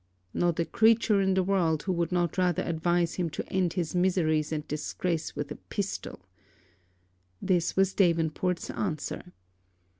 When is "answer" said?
8.71-9.25